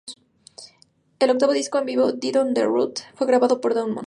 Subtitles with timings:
[1.19, 3.99] El octavo disco en vivo, "Death on the road", fue grabado en Dortmund.